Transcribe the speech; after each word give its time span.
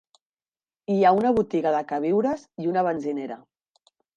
Hi 0.93 0.95
ha 1.03 1.11
una 1.17 1.33
botiga 1.35 1.75
de 1.77 1.83
queviures 1.93 2.49
i 2.65 2.73
una 2.73 2.85
benzinera. 2.91 3.39